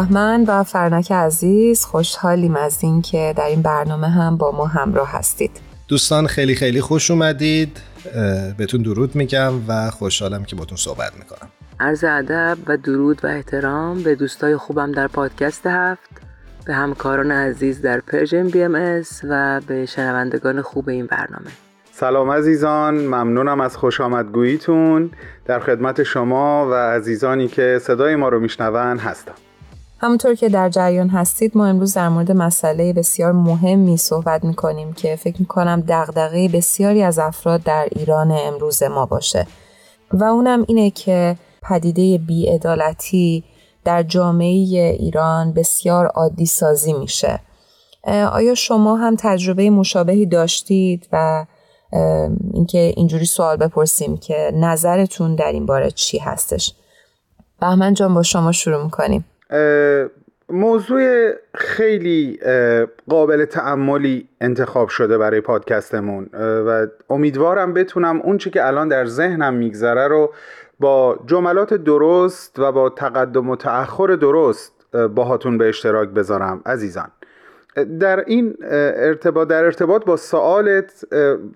[0.00, 5.50] بهمن و فرنک عزیز خوشحالیم از اینکه در این برنامه هم با ما همراه هستید.
[5.88, 7.80] دوستان خیلی خیلی خوش اومدید.
[8.58, 11.48] بهتون درود میگم و خوشحالم که باتون صحبت می‌کنم.
[11.80, 16.10] عرض ادب و درود و احترام به دوستای خوبم در پادکست هفت
[16.64, 21.50] به همکاران عزیز در Persian BM و به شنوندگان خوب این برنامه.
[21.92, 25.10] سلام عزیزان ممنونم از خوش آمدگوییتون
[25.44, 29.34] در خدمت شما و عزیزانی که صدای ما رو میشنون هستم.
[30.02, 35.16] همونطور که در جریان هستید ما امروز در مورد مسئله بسیار مهمی صحبت می‌کنیم که
[35.16, 39.46] فکر می‌کنم دغدغه بسیاری از افراد در ایران امروز ما باشه.
[40.12, 43.44] و اونم اینه که پدیده بیعدالتی
[43.84, 47.40] در جامعه ایران بسیار عادی سازی میشه
[48.32, 51.46] آیا شما هم تجربه مشابهی داشتید و
[52.52, 56.74] اینکه اینجوری سوال بپرسیم که نظرتون در این باره چی هستش؟
[57.60, 59.24] بهمن جان با شما شروع می‌کنیم.
[60.48, 62.38] موضوع خیلی
[63.08, 66.30] قابل تعملی انتخاب شده برای پادکستمون
[66.66, 70.32] و امیدوارم بتونم اون چی که الان در ذهنم میگذره رو
[70.80, 74.72] با جملات درست و با تقدم و تأخر درست
[75.14, 77.08] باهاتون به اشتراک بذارم عزیزان.
[78.00, 81.04] در این ارتباط در ارتباط با سوالت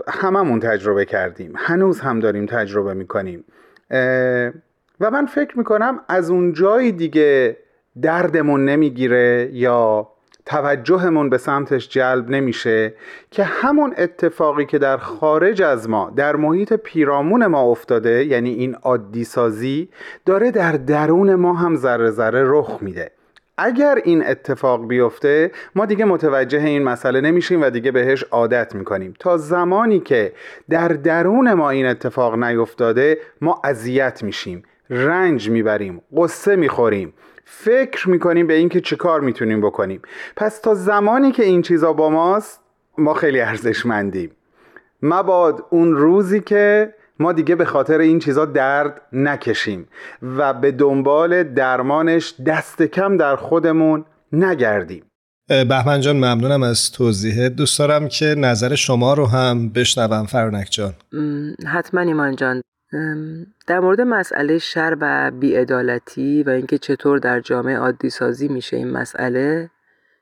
[0.08, 1.52] هممون تجربه کردیم.
[1.56, 3.44] هنوز هم داریم تجربه می‌کنیم.
[5.00, 7.56] و من فکر می‌کنم از اون جایی دیگه
[8.02, 10.08] دردمون نمی‌گیره یا
[10.46, 12.94] توجهمون به سمتش جلب نمیشه
[13.30, 18.74] که همون اتفاقی که در خارج از ما در محیط پیرامون ما افتاده یعنی این
[18.74, 19.88] عادی سازی
[20.26, 23.10] داره در درون ما هم ذره ذره رخ میده.
[23.58, 29.14] اگر این اتفاق بیفته ما دیگه متوجه این مسئله نمیشیم و دیگه بهش عادت می‌کنیم.
[29.18, 30.32] تا زمانی که
[30.70, 37.14] در درون ما این اتفاق نیفتاده ما اذیت میشیم رنج می‌بریم قصه می‌خوریم.
[37.44, 40.02] فکر می‌کنیم به اینکه چه کار می‌تونیم بکنیم.
[40.36, 42.60] پس تا زمانی که این چیزا با ماست
[42.98, 44.30] ما خیلی ارزشمندیم.
[45.02, 49.88] مباد اون روزی که ما دیگه به خاطر این چیزا درد نکشیم
[50.22, 55.04] و به دنبال درمانش دست کم در خودمون نگردیم.
[55.48, 60.94] بهمن جان ممنونم از توضیحت دوست دارم که نظر شما رو هم بشنوم فرنک جان.
[61.66, 62.62] حتما ایمان جان.
[63.66, 68.90] در مورد مسئله شر و بیعدالتی و اینکه چطور در جامعه عادی سازی میشه این
[68.90, 69.70] مسئله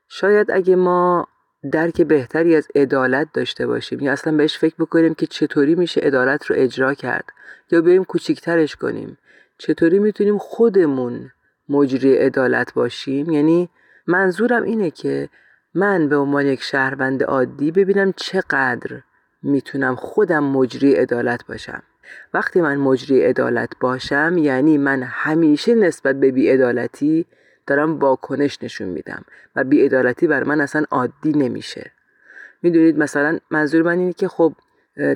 [0.07, 1.27] شاید اگه ما
[1.71, 6.45] درک بهتری از عدالت داشته باشیم یا اصلا بهش فکر بکنیم که چطوری میشه عدالت
[6.45, 7.25] رو اجرا کرد
[7.71, 9.17] یا بیایم کوچیکترش کنیم
[9.57, 11.31] چطوری می‌تونیم خودمون
[11.69, 13.69] مجری عدالت باشیم؟ یعنی
[14.07, 15.29] منظورم اینه که
[15.73, 19.01] من به عنوان یک شهروند عادی ببینم چقدر
[19.43, 21.83] می‌تونم خودم مجری عدالت باشم.
[22.33, 27.25] وقتی من مجری عدالت باشم یعنی من همیشه نسبت به بیعدالتی
[27.67, 29.23] دارم واکنش نشون میدم
[29.55, 31.91] و بیعدالتی بر من اصلا عادی نمیشه.
[32.61, 34.53] می‌دونید مثلا منظور من اینه که خب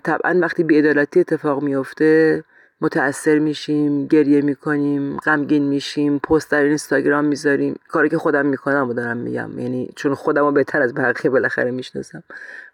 [0.03, 2.43] طبعا وقتی بیعدالتی اتفاق میفته
[2.81, 7.75] متأثر میشیم گریه می‌کنیم غمگین میشیم پست در اینستاگرام می‌ذاریم.
[7.87, 11.71] کاری که خودم می‌کنم و دارم میگم یعنی چون خودم رو بهتر از بقیه بالاخره
[11.71, 12.23] می‌شناسم.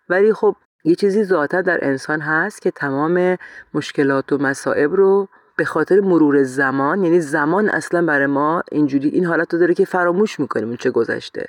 [0.10, 3.38] ولی خب یه چیزی ذاتا در انسان هست که تمام
[3.74, 9.26] مشکلات و مصائب رو به خاطر مرور زمان یعنی زمان اصلا برای ما اینجوری این
[9.26, 11.48] حالت رو داره که فراموش می‌کنیم اون چه گذشته.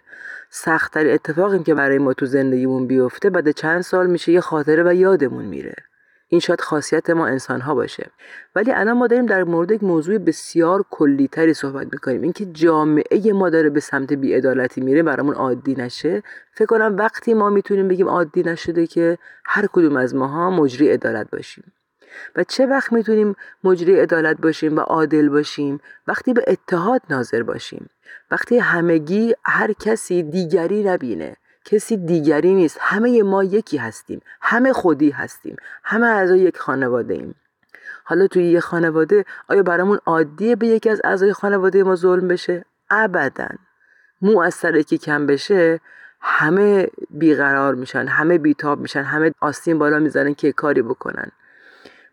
[0.51, 4.95] سختترین اتفاقی که برای ما تو زندگیمون بیفته بعد چند سال میشه یه خاطره و
[4.95, 5.75] یادمون میره.
[6.29, 8.11] این شاید خاصیت ما انسان ها باشه.
[8.55, 12.23] ولی الان ما داریم در مورد یک موضوع بسیار کلیتری صحبت می‌کنیم.
[12.23, 16.23] اینکه جامعه ما داره به سمت بیعدالتی میره برامون عادی نشه.
[16.53, 21.31] فکر کنم وقتی ما می‌تونیم بگیم عادی نشده که هر کدوم از ماها مجری عدالت
[21.31, 21.73] باشیم.
[22.37, 27.91] و چه وقت می‌تونیم مجری عدالت باشیم و عادل باشیم؟ وقتی به اتحاد ناظر باشیم.
[28.31, 31.37] وقتی همگی هر کسی دیگری نبینه.
[31.65, 32.79] کسی دیگری نیست.
[32.81, 34.21] همه ما یکی هستیم.
[34.41, 35.57] همه خودی هستیم.
[35.85, 37.35] همه اعضای یک خانواده ایم.
[38.05, 42.65] حالا توی یه خانواده آیا برامون عادیه به یکی از اعضای خانواده ما ظلم بشه؟
[42.91, 43.49] ابدا.
[44.23, 45.81] مو از سر یکی کم بشه
[46.21, 51.31] همه بیقرار میشن همه بیتاب میشن همه آستین بالا می‌زنن که کاری بکنن.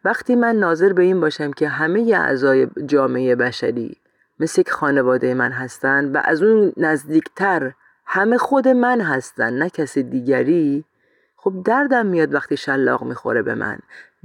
[0.05, 3.97] وقتی من ناظر به این باشم که همه اعضای جامعه بشری
[4.39, 7.71] مثل یک خانواده من هستن و از اون نزدیکتر
[8.13, 10.83] همه خود من هستن نه کسی دیگری.
[11.35, 13.79] خب دردم میاد وقتی شلاق می‌خوره به من.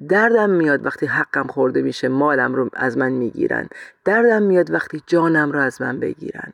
[0.08, 3.68] دردم میاد وقتی حقم خورده میشه مالم رو از من می‌گیرن.
[4.04, 6.52] دردم میاد وقتی جانم رو از من بگیرن.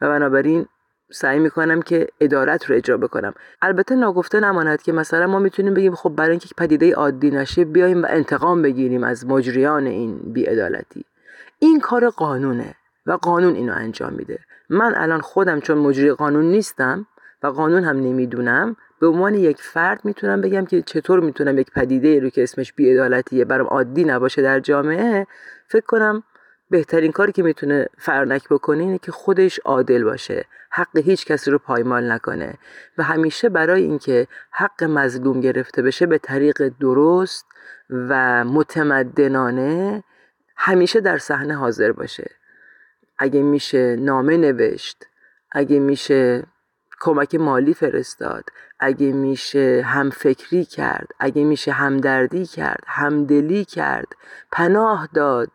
[0.00, 0.66] و بنابراین
[1.10, 3.34] سعی می‌کنم که ادارت رو اجرا بکنم.
[3.62, 8.02] البته ناگفته نماند که مثلا ما می‌تونیم بگیم خب برای اینکه پدیده عادی نشه بیایم
[8.02, 11.04] و انتقام بگیریم از مجریان این بیعدالتی.
[11.58, 12.74] این کار قانونه
[13.06, 14.38] و قانون اینو انجام میده.
[14.70, 17.06] من الان خودم چون مجری قانون نیستم
[17.42, 22.20] و قانون هم نمی‌دونم به عنوان یک فرد می‌تونم بگم که چطور می‌تونم یک پدیده
[22.20, 25.26] رو که اسمش بیعدالتیه برام عادی نباشه در جامعه
[25.68, 26.22] فکر کنم
[26.70, 31.58] بهترین کاری که می‌تونه فرنک بکنه اینه که خودش عادل باشه حق هیچ کسی رو
[31.58, 32.54] پایمال نکنه
[32.98, 37.46] و همیشه برای اینکه حق مظلوم گرفته بشه به طریق درست
[37.90, 40.04] و متمدنانه
[40.56, 42.30] همیشه در صحنه حاضر باشه.
[43.18, 45.04] اگه میشه نامه نوشت
[45.52, 46.46] اگه میشه
[47.00, 48.44] کمک مالی فرستاد
[48.80, 54.06] اگه میشه همفکری کرد اگه میشه همدردی کرد همدلی کرد
[54.52, 55.50] پناه داد.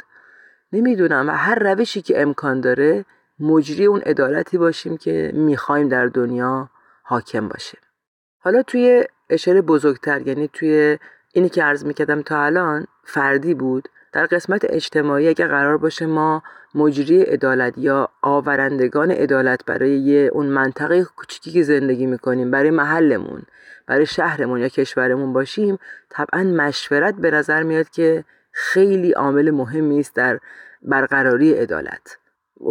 [0.74, 3.06] نمی‌دونم هر روشی که امکان داره
[3.39, 6.69] مجری اون عدالتی باشیم که می‌خوایم در دنیا
[7.04, 7.77] حاکم باشه
[8.39, 10.98] حالا توی اشاره بزرگتر یعنی توی
[11.33, 13.89] اینی که عرض می‌کردم تا الان فردی بود.
[14.13, 16.44] در قسمت اجتماعی اگه قرار باشه ما
[16.75, 23.42] مجری عدالت یا آورندگان عدالت برای یه اون منطقه کوچیکی که زندگی می‌کنیم برای محلمون
[23.88, 25.77] برای شهرمون یا کشورمون باشیم
[26.10, 30.39] طبعا مشورت به نظر میاد که خیلی عامل مهمی است در
[30.81, 32.18] برقراری عدالت.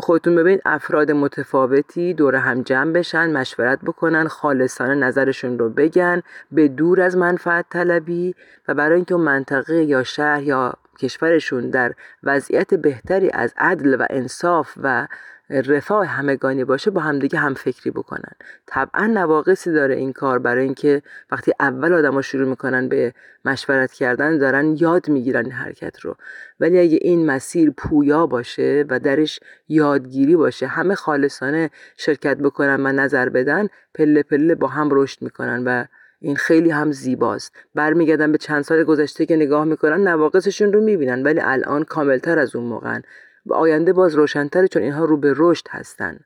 [0.00, 6.22] خودتون ببین افراد متفاوتی دور هم جمع بشن مشورت بکنن خالصانه نظرشون رو بگن
[6.52, 8.34] به دور از منفعت طلبی
[8.68, 14.72] و برای اینکه منطقه یا شهر یا کشورشون در وضعیت بهتری از عدل و انصاف
[14.82, 15.06] و
[15.50, 18.32] رفاه همگانی باشه با همدیگه هم فکری بکنن.
[18.66, 24.38] طبعا نواقصی داره این کار برای اینکه وقتی اول آدما شروع می‌کنن به مشورت کردن
[24.38, 26.16] دارن یاد می‌گیرن این حرکت رو.
[26.60, 32.92] ولی اگه این مسیر پویا باشه و درش یادگیری باشه همه خالصانه شرکت بکنن و
[32.92, 35.84] نظر بدن پله پله با هم رشد می‌کنن و
[36.22, 37.52] این خیلی هم زیباست.
[37.74, 42.56] برمیگردن به چند سال گذشته که نگاه می‌کنن نواقصشون رو می‌بینن ولی الان کاملتر از
[42.56, 42.98] اون موقع
[43.46, 46.20] و آینده باز روشنتره چون اینها رو به رشد هستن.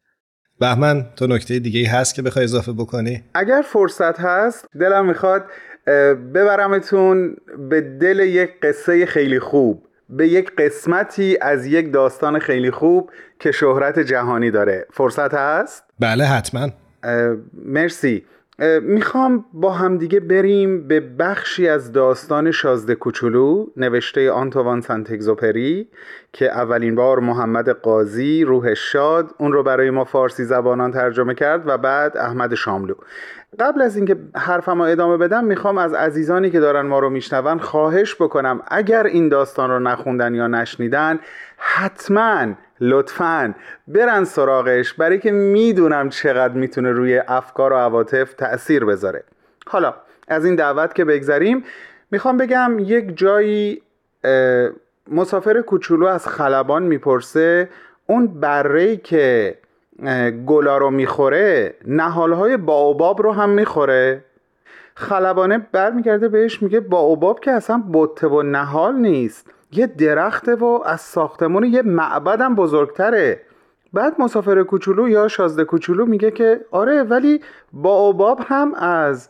[0.61, 5.45] بهمن تو نکته دیگه هست که بخوای اضافه بکنی؟ اگر فرصت هست دلم می‌خواد
[6.35, 7.37] ببرمتون
[7.71, 9.83] به دل یک قصه خیلی خوب.
[10.09, 13.11] به یک قسمتی از یک داستان خیلی خوب
[13.41, 14.87] که شهرت جهانی داره.
[14.93, 16.71] فرصت هست؟ بله حتما.
[17.53, 18.25] مرسی.
[18.83, 25.89] می‌خوام با همدیگه بریم به بخشی از داستان شازده کوچولو نوشته آنتوان سنتگزوپری
[26.33, 31.63] که اولین بار محمد قاضی روح شاد اون رو برای ما فارسی زبانان ترجمه کرد
[31.69, 32.95] و بعد احمد شاملو.
[33.59, 37.59] قبل از اینکه حرفم رو ادامه بدم می‌خوام از عزیزانی که دارن ما رو میشنون
[37.59, 41.21] خواهش بکنم اگر این داستان رو نخوندن یا نشنیدن
[41.57, 42.47] حتما
[42.81, 43.55] لطفا.
[43.89, 49.25] برن سراغش برای که می‌دونم چقدر می‌تونه روی افکار و عواطف تأثیر بذاره.
[49.67, 49.95] حالا
[50.29, 51.65] از این دعوت که بگذریم
[52.11, 53.83] می‌خوام بگم یک جایی
[55.11, 57.69] مسافر کوچولو از خلبان می‌پرسه
[58.07, 59.59] اون بره که
[60.47, 64.25] گلا رو می‌خوره نهالهای باوباب رو هم می‌خوره.
[64.95, 69.51] خلبانه برمیگرده بهش میگه باوباب که اصلا بطه و نهال نیست.
[69.73, 73.41] یه درخته و از ساختمون یه معبدم بزرگتره.
[73.93, 77.41] بعد مسافر کوچولو یا شازده کوچولو میگه که آره ولی
[77.73, 79.29] باوباب هم از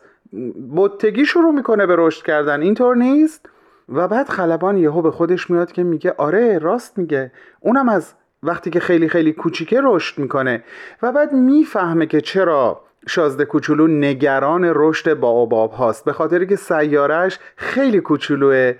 [0.75, 2.61] بطگی شروع می‌کنه به رشد کردن.
[2.61, 3.49] اینطور نیست؟
[3.89, 7.31] و بعد خلبان یهو به خودش میاد که میگه آره راست میگه.
[7.59, 10.63] اونم از وقتی که خیلی خیلی کوچیکه رشد می‌کنه.
[11.01, 16.05] و بعد می‌فهمه که چرا شازده کوچولو نگران رشد با هاست.
[16.05, 18.73] به خاطر که سیارش خیلی کوچولوه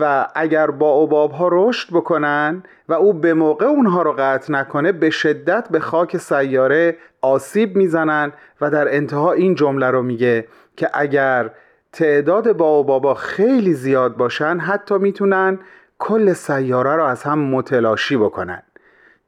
[0.00, 5.10] و اگر با ها رشد بکنن و او به موقع اونها رو قطع نکنه به
[5.10, 11.50] شدت به خاک سیاره آسیب می‌زنن و در انتها این جمله رو میگه که اگر
[11.92, 15.58] تعداد با خیلی زیاد باشن حتی می‌تونن
[15.98, 18.62] کل سیاره رو از هم متلاشی بکنن.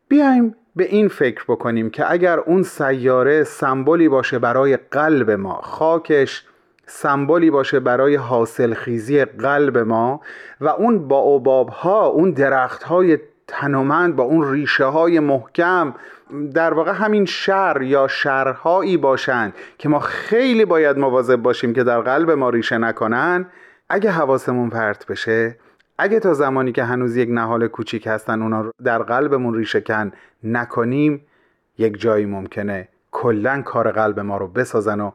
[0.08, 6.44] بیایم به این فکر بکنیم که اگر اون سیاره سمبولی باشه برای قلب ما خاکش
[6.86, 10.20] سمبولی باشه برای حاصل خیزی قلب ما
[10.60, 15.94] و اون با ها اون درخت های تنومند با اون ریشه های محکم
[16.54, 22.00] در واقع همین شر یا شرهایی باشند که ما خیلی باید مواظب باشیم که در
[22.00, 23.46] قلب ما ریشه نکنن
[23.88, 25.56] اگه حواسمون پرت بشه
[25.98, 30.12] اگه تا زمانی که هنوز یک نهال کوچیک هستن اونا در قلبمون ریشه کن
[30.44, 31.26] نکنیم
[31.78, 35.12] یک جایی ممکنه کلا کار قلب ما رو بسازن و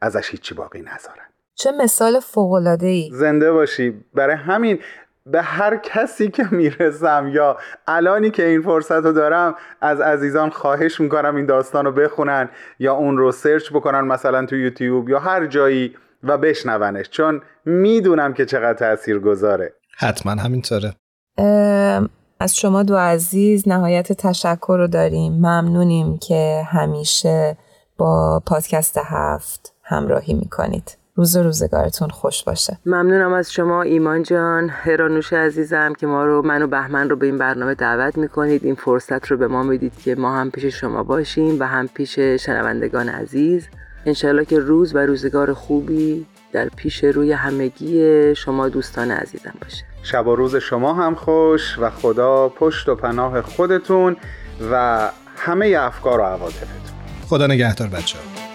[0.00, 1.26] ازش هیچی باقی نذارن.
[1.54, 4.04] چه مثال فوقلاده ای زنده باشی.
[4.14, 4.78] برای همین
[5.26, 7.56] به هر کسی که می‌رسم یا
[7.86, 12.94] الانی که این فرصت رو دارم از عزیزان خواهش می‌کنم این داستان رو بخونن یا
[12.94, 18.44] اون رو سرچ بکنن مثلا تو یوتیوب یا هر جایی و بشنونش چون می‌دونم که
[18.44, 20.94] چقدر تأثیر گذاره حتما همینطوره.
[22.40, 25.32] از شما دو عزیز نهایت تشکر رو داریم.
[25.32, 27.56] ممنونیم که همیشه
[27.98, 30.98] با پادکست هفت همراهی می‌کنید.
[31.14, 32.78] روز روزگارتون خوش باشه.
[32.86, 34.68] ممنونم از شما ایمان جان.
[34.68, 38.64] هرانوش عزیزم که ما رو من و بهمن رو به این برنامه دعوت می‌کنید.
[38.64, 42.18] این فرصت رو به ما می‌دید که ما هم پیش شما باشیم و هم پیش
[42.18, 43.68] شنوندگان عزیز.
[44.06, 50.26] انشالله که روز و روزگار خوبی در پیش روی همگی شما دوستان عزیزم باشه شب
[50.26, 54.16] و روز شما هم خوش و خدا پشت و پناه خودتون
[54.72, 56.96] و همه افکار و عواطفتون
[57.28, 58.45] خدا نگهدار بچه ها.